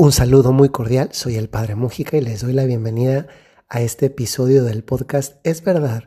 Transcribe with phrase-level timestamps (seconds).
[0.00, 3.26] Un saludo muy cordial, soy el Padre Mújica y les doy la bienvenida
[3.68, 5.36] a este episodio del podcast.
[5.44, 6.04] Es verdad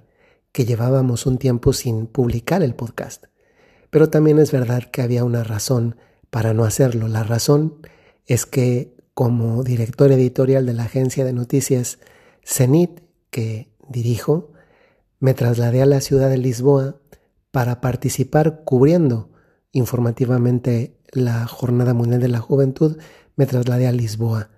[0.51, 3.25] que llevábamos un tiempo sin publicar el podcast,
[3.91, 5.97] pero también es verdad que había una razón
[6.31, 7.07] para no hacerlo.
[7.07, 7.85] La razón
[8.25, 11.99] es que como director editorial de la agencia de noticias
[12.43, 14.53] CENIT, que dirijo,
[15.19, 16.95] me trasladé a la ciudad de Lisboa
[17.51, 19.29] para participar cubriendo
[19.71, 22.97] informativamente la Jornada Mundial de la Juventud
[23.35, 24.49] me trasladé a Lisboa.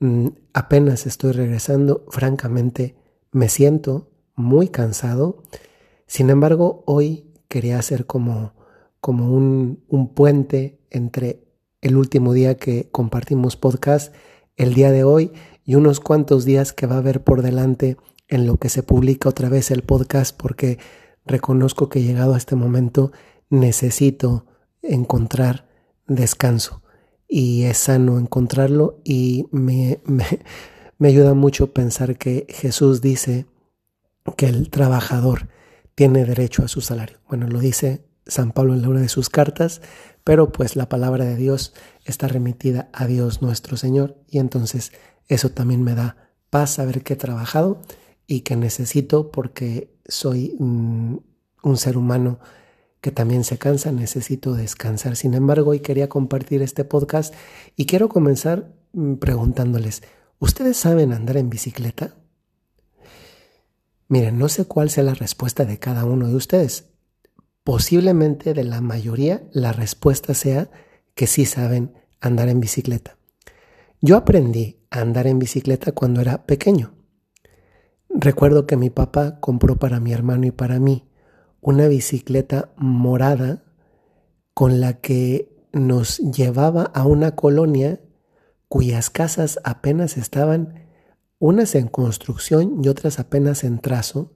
[0.00, 2.96] Mm, apenas estoy regresando, francamente
[3.32, 5.42] me siento muy cansado.
[6.06, 8.54] Sin embargo, hoy quería hacer como,
[9.00, 11.44] como un, un puente entre
[11.80, 14.14] el último día que compartimos podcast,
[14.56, 15.32] el día de hoy
[15.64, 17.96] y unos cuantos días que va a haber por delante
[18.28, 20.78] en lo que se publica otra vez el podcast porque
[21.24, 23.12] reconozco que llegado a este momento
[23.48, 24.46] necesito
[24.82, 25.68] encontrar
[26.06, 26.82] descanso
[27.28, 33.46] y es sano encontrarlo y me, me, ayuda mucho pensar que Jesús dice
[34.36, 35.48] que el trabajador
[35.94, 37.18] tiene derecho a su salario.
[37.28, 39.82] Bueno, lo dice San Pablo en la una de sus cartas,
[40.24, 44.92] pero pues la palabra de Dios está remitida a Dios nuestro Señor y entonces
[45.28, 46.16] eso también me da
[46.50, 47.80] paz saber que he trabajado
[48.26, 51.22] y que necesito porque soy un
[51.76, 52.38] ser humano
[53.00, 55.16] que también se cansa, necesito descansar.
[55.16, 57.34] Sin embargo, hoy quería compartir este podcast
[57.76, 60.02] y quiero comenzar mm, preguntándoles,
[60.38, 62.14] ¿ustedes saben andar en bicicleta?
[64.08, 66.86] Miren, no sé cuál sea la respuesta de cada uno de ustedes.
[67.62, 70.70] Posiblemente de la mayoría la respuesta sea
[71.14, 73.18] que sí saben andar en bicicleta.
[74.00, 76.94] Yo aprendí a andar en bicicleta cuando era pequeño.
[78.08, 81.07] Recuerdo que mi papá compró para mi hermano y para mí
[81.60, 83.64] una bicicleta morada
[84.54, 88.00] con la que nos llevaba a una colonia
[88.68, 90.86] cuyas casas apenas estaban,
[91.38, 94.34] unas en construcción y otras apenas en trazo,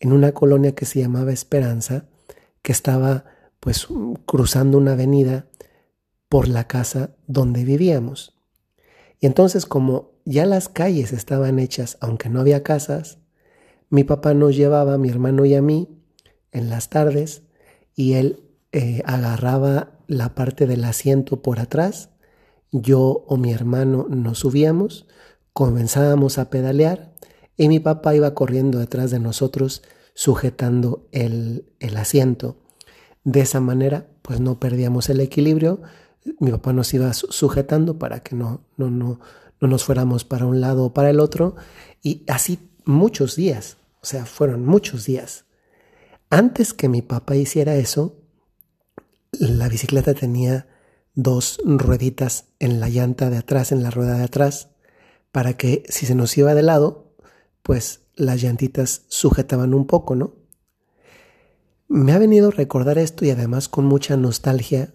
[0.00, 2.06] en una colonia que se llamaba Esperanza,
[2.62, 3.24] que estaba
[3.60, 3.86] pues
[4.26, 5.46] cruzando una avenida
[6.28, 8.38] por la casa donde vivíamos.
[9.20, 13.18] Y entonces como ya las calles estaban hechas, aunque no había casas,
[13.90, 15.97] mi papá nos llevaba, mi hermano y a mí,
[16.52, 17.42] en las tardes
[17.94, 18.42] y él
[18.72, 22.10] eh, agarraba la parte del asiento por atrás,
[22.70, 25.06] yo o mi hermano nos subíamos,
[25.52, 27.12] comenzábamos a pedalear
[27.56, 29.82] y mi papá iba corriendo detrás de nosotros
[30.14, 32.56] sujetando el, el asiento.
[33.24, 35.80] De esa manera, pues no perdíamos el equilibrio,
[36.40, 39.20] mi papá nos iba sujetando para que no, no, no,
[39.60, 41.56] no nos fuéramos para un lado o para el otro
[42.02, 45.44] y así muchos días, o sea, fueron muchos días.
[46.30, 48.20] Antes que mi papá hiciera eso,
[49.32, 50.66] la bicicleta tenía
[51.14, 54.68] dos rueditas en la llanta de atrás, en la rueda de atrás,
[55.32, 57.14] para que si se nos iba de lado,
[57.62, 60.34] pues las llantitas sujetaban un poco, ¿no?
[61.88, 64.92] Me ha venido a recordar esto y además con mucha nostalgia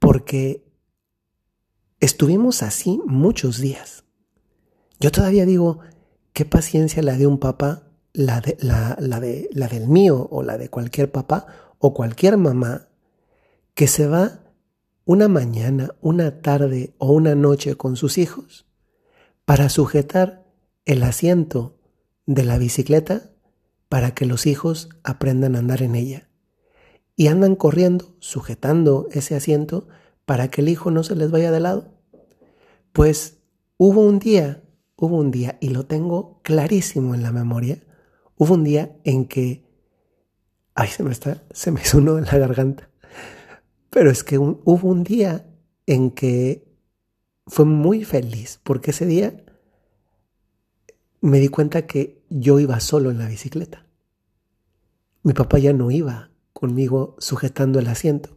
[0.00, 0.64] porque
[2.00, 4.04] estuvimos así muchos días.
[4.98, 5.78] Yo todavía digo,
[6.32, 7.84] qué paciencia la de un papá
[8.14, 11.46] la, de, la, la, de, la del mío o la de cualquier papá
[11.78, 12.88] o cualquier mamá
[13.74, 14.40] que se va
[15.04, 18.64] una mañana, una tarde o una noche con sus hijos
[19.44, 20.46] para sujetar
[20.86, 21.76] el asiento
[22.24, 23.32] de la bicicleta
[23.88, 26.28] para que los hijos aprendan a andar en ella.
[27.16, 29.86] Y andan corriendo, sujetando ese asiento
[30.24, 31.92] para que el hijo no se les vaya de lado.
[32.92, 33.38] Pues
[33.76, 34.62] hubo un día,
[34.96, 37.84] hubo un día, y lo tengo clarísimo en la memoria,
[38.36, 39.64] Hubo un día en que,
[40.74, 42.90] ay, se me está, se me hizo en la garganta,
[43.90, 45.46] pero es que hubo un día
[45.86, 46.66] en que
[47.46, 49.44] fue muy feliz, porque ese día
[51.20, 53.86] me di cuenta que yo iba solo en la bicicleta.
[55.22, 58.36] Mi papá ya no iba conmigo sujetando el asiento.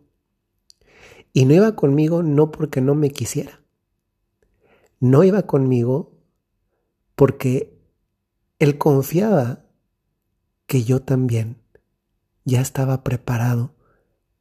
[1.33, 3.61] Y no iba conmigo no porque no me quisiera.
[4.99, 6.17] No iba conmigo
[7.15, 7.77] porque
[8.59, 9.66] él confiaba
[10.67, 11.57] que yo también
[12.45, 13.73] ya estaba preparado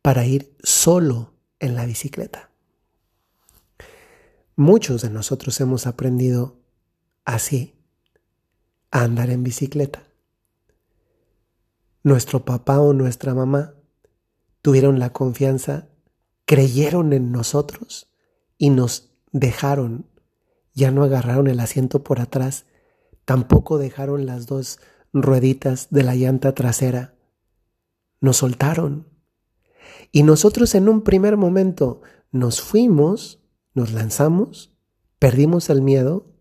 [0.03, 2.51] para ir solo en la bicicleta.
[4.55, 6.61] Muchos de nosotros hemos aprendido
[7.25, 7.75] así
[8.91, 10.05] a andar en bicicleta.
[12.03, 13.75] Nuestro papá o nuestra mamá
[14.63, 15.89] tuvieron la confianza,
[16.45, 18.09] creyeron en nosotros
[18.59, 20.07] y nos dejaron.
[20.73, 22.67] Ya no agarraron el asiento por atrás,
[23.25, 24.79] tampoco dejaron las dos
[25.13, 27.15] rueditas de la llanta trasera.
[28.21, 29.09] Nos soltaron.
[30.13, 33.41] Y nosotros en un primer momento nos fuimos,
[33.75, 34.75] nos lanzamos,
[35.19, 36.35] perdimos el miedo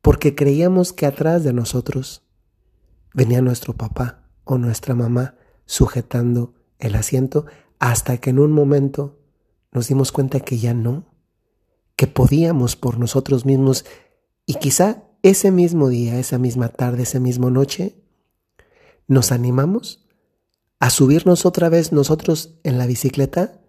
[0.00, 2.22] porque creíamos que atrás de nosotros
[3.14, 7.46] venía nuestro papá o nuestra mamá sujetando el asiento
[7.78, 9.20] hasta que en un momento
[9.70, 11.06] nos dimos cuenta que ya no,
[11.96, 13.84] que podíamos por nosotros mismos
[14.46, 18.01] y quizá ese mismo día, esa misma tarde, esa misma noche,
[19.12, 20.06] nos animamos
[20.80, 23.60] a subirnos otra vez nosotros en la bicicleta,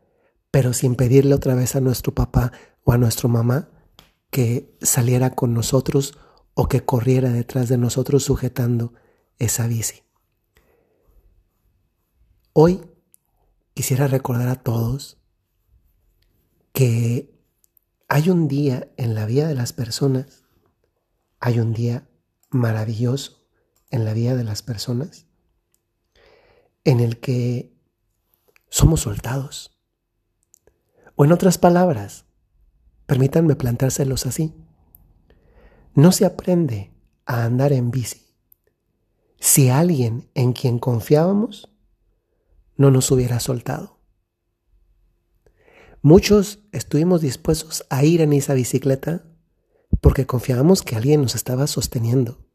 [0.51, 2.53] pero sin pedirle otra vez a nuestro papá
[2.83, 3.69] o a nuestra mamá
[4.31, 6.17] que saliera con nosotros
[6.53, 8.93] o que corriera detrás de nosotros sujetando
[9.37, 10.03] esa bici.
[12.53, 12.81] Hoy
[13.73, 15.17] quisiera recordar a todos
[16.71, 17.37] que
[18.07, 20.45] hay un día en la vida de las personas,
[21.39, 22.07] hay un día
[22.49, 23.45] maravilloso
[23.89, 25.27] en la vida de las personas
[26.83, 27.73] en el que
[28.69, 29.77] somos soltados.
[31.15, 32.25] O en otras palabras,
[33.05, 34.53] permítanme plantárselos así.
[35.93, 36.91] No se aprende
[37.25, 38.23] a andar en bici
[39.39, 41.69] si alguien en quien confiábamos
[42.77, 43.99] no nos hubiera soltado.
[46.01, 49.25] Muchos estuvimos dispuestos a ir en esa bicicleta
[50.01, 52.45] porque confiábamos que alguien nos estaba sosteniendo.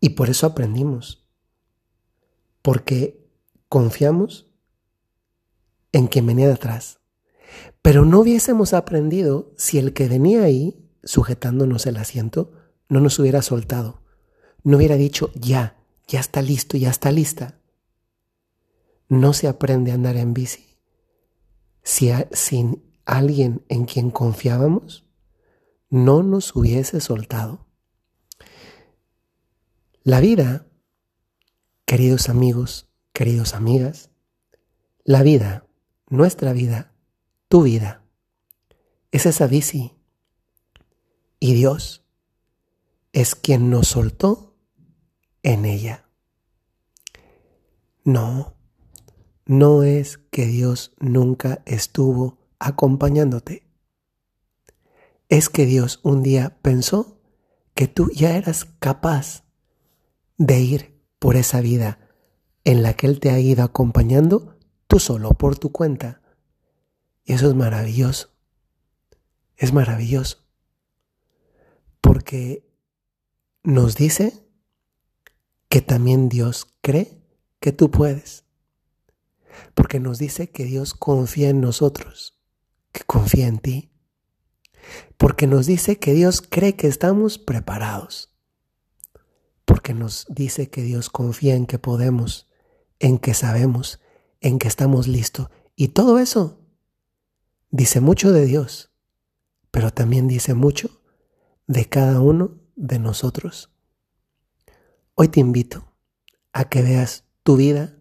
[0.00, 1.28] Y por eso aprendimos.
[2.62, 3.26] Porque
[3.68, 4.50] confiamos
[5.92, 7.00] en quien venía de atrás.
[7.82, 12.52] Pero no hubiésemos aprendido si el que venía ahí, sujetándonos el asiento,
[12.88, 14.02] no nos hubiera soltado.
[14.62, 15.76] No hubiera dicho, ya,
[16.06, 17.58] ya está listo, ya está lista.
[19.08, 20.70] No se aprende a andar en bici
[21.82, 25.06] si sin alguien en quien confiábamos
[25.88, 27.66] no nos hubiese soltado.
[30.02, 30.66] La vida,
[31.90, 34.10] queridos amigos, queridos amigas,
[35.02, 35.66] la vida,
[36.08, 36.94] nuestra vida,
[37.48, 38.04] tu vida,
[39.10, 39.96] es esa bici.
[41.40, 42.04] Y Dios
[43.10, 44.54] es quien nos soltó
[45.42, 46.08] en ella.
[48.04, 48.54] No,
[49.44, 53.66] no es que Dios nunca estuvo acompañándote.
[55.28, 57.20] Es que Dios un día pensó
[57.74, 59.42] que tú ya eras capaz
[60.38, 60.89] de ir
[61.20, 62.00] por esa vida
[62.64, 64.58] en la que Él te ha ido acompañando
[64.88, 66.20] tú solo, por tu cuenta.
[67.24, 68.30] Y eso es maravilloso.
[69.56, 70.44] Es maravilloso.
[72.00, 72.68] Porque
[73.62, 74.44] nos dice
[75.68, 77.22] que también Dios cree
[77.60, 78.44] que tú puedes
[79.74, 82.38] porque nos dice que Dios confía en nosotros,
[82.92, 83.90] que confía en ti,
[85.16, 88.29] porque nos dice que Dios cree que estamos preparados,
[89.64, 92.48] porque nos dice que Dios confía en que podemos,
[92.98, 94.00] en que sabemos,
[94.40, 95.48] en que estamos listos.
[95.76, 96.60] Y todo eso
[97.70, 98.90] dice mucho de Dios,
[99.70, 101.02] pero también dice mucho
[101.66, 103.72] de cada uno de nosotros.
[105.14, 105.92] Hoy te invito
[106.52, 107.96] a que veas tu vida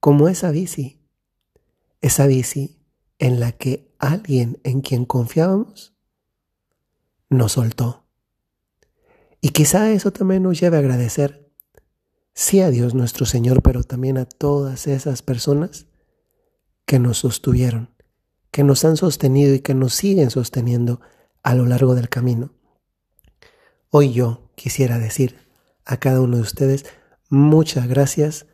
[0.00, 1.00] como esa bici,
[2.00, 2.82] esa bici
[3.18, 5.94] en la que alguien en quien confiábamos
[7.30, 8.01] nos soltó.
[9.44, 11.50] Y quizá eso también nos lleve a agradecer,
[12.32, 15.86] sí a Dios nuestro Señor, pero también a todas esas personas
[16.86, 17.90] que nos sostuvieron,
[18.52, 21.00] que nos han sostenido y que nos siguen sosteniendo
[21.42, 22.54] a lo largo del camino.
[23.90, 25.36] Hoy yo quisiera decir
[25.84, 26.86] a cada uno de ustedes
[27.28, 28.46] muchas gracias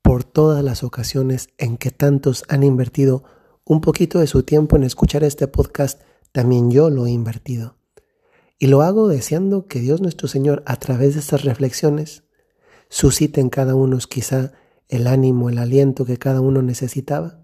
[0.00, 3.24] por todas las ocasiones en que tantos han invertido
[3.64, 6.00] un poquito de su tiempo en escuchar este podcast,
[6.32, 7.79] también yo lo he invertido.
[8.62, 12.24] Y lo hago deseando que Dios nuestro Señor, a través de estas reflexiones,
[12.90, 14.52] suscite en cada uno quizá
[14.88, 17.40] el ánimo, el aliento que cada uno necesitaba,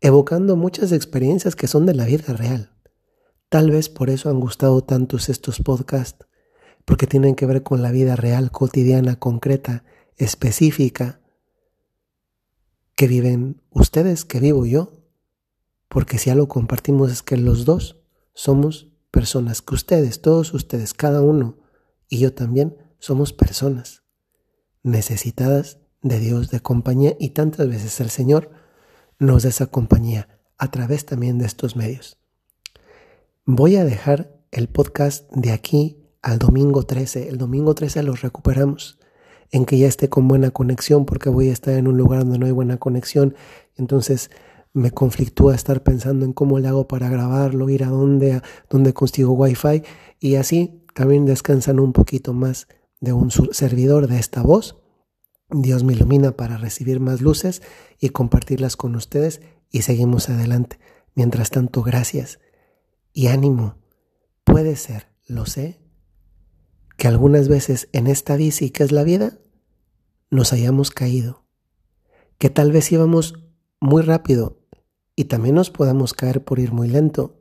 [0.00, 2.72] evocando muchas experiencias que son de la vida real.
[3.50, 6.26] Tal vez por eso han gustado tantos estos podcasts,
[6.84, 9.84] porque tienen que ver con la vida real, cotidiana, concreta,
[10.16, 11.20] específica,
[12.96, 14.90] que viven ustedes, que vivo yo,
[15.88, 18.02] porque si algo compartimos es que los dos
[18.34, 21.58] somos personas, que ustedes, todos ustedes, cada uno
[22.08, 24.02] y yo también somos personas
[24.82, 28.50] necesitadas de Dios, de compañía y tantas veces el Señor
[29.20, 32.18] nos da esa compañía a través también de estos medios.
[33.44, 37.28] Voy a dejar el podcast de aquí al domingo 13.
[37.28, 38.98] El domingo 13 lo recuperamos
[39.50, 42.38] en que ya esté con buena conexión, porque voy a estar en un lugar donde
[42.38, 43.34] no hay buena conexión.
[43.76, 44.30] Entonces
[44.74, 48.94] me conflictúa estar pensando en cómo le hago para grabarlo, ir a dónde, a dónde
[48.94, 49.82] consigo wifi
[50.18, 52.68] y así también descansan un poquito más
[53.00, 54.78] de un servidor de esta voz.
[55.50, 57.62] Dios me ilumina para recibir más luces
[57.98, 60.78] y compartirlas con ustedes y seguimos adelante.
[61.14, 62.40] Mientras tanto, gracias
[63.12, 63.82] y ánimo
[64.44, 65.80] Puede ser, lo sé,
[66.96, 69.38] que algunas veces en esta bici que es la vida,
[70.30, 71.46] nos hayamos caído,
[72.38, 73.34] que tal vez íbamos
[73.80, 74.61] muy rápido
[75.22, 77.36] y también nos podamos caer por ir muy lento,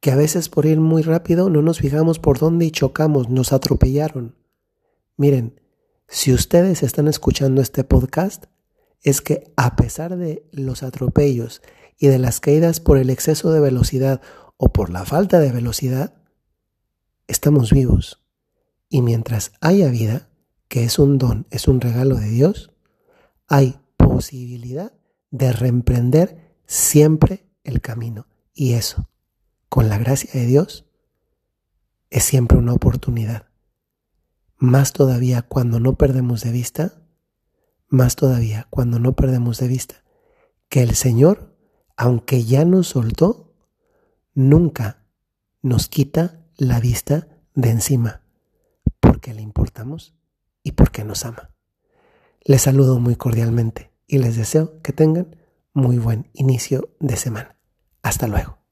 [0.00, 3.52] que a veces por ir muy rápido no nos fijamos por dónde y chocamos, nos
[3.52, 4.34] atropellaron.
[5.16, 5.60] Miren,
[6.08, 8.46] si ustedes están escuchando este podcast,
[9.02, 11.62] es que a pesar de los atropellos
[11.96, 14.20] y de las caídas por el exceso de velocidad
[14.56, 16.14] o por la falta de velocidad,
[17.28, 18.20] estamos vivos.
[18.88, 20.28] Y mientras haya vida,
[20.66, 22.72] que es un don, es un regalo de Dios,
[23.46, 24.92] hay posibilidad
[25.30, 28.26] de reemprender siempre el camino.
[28.52, 29.08] Y eso,
[29.68, 30.86] con la gracia de Dios,
[32.10, 33.46] es siempre una oportunidad.
[34.58, 37.02] Más todavía cuando no perdemos de vista,
[37.88, 40.04] más todavía cuando no perdemos de vista
[40.68, 41.56] que el Señor,
[41.96, 43.54] aunque ya nos soltó,
[44.34, 45.06] nunca
[45.62, 48.22] nos quita la vista de encima,
[49.00, 50.14] porque le importamos
[50.62, 51.50] y porque nos ama.
[52.42, 55.36] Les saludo muy cordialmente y les deseo que tengan
[55.76, 57.56] muy buen inicio de semana.
[58.02, 58.65] Hasta luego.